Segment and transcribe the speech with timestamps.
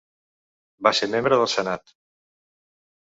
[0.87, 1.93] Va ser membre del senat.